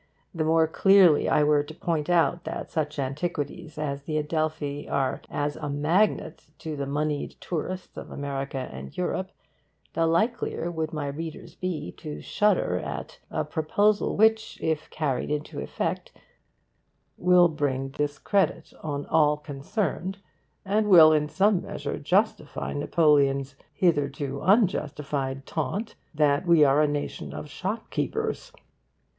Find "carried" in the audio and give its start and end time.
14.89-15.29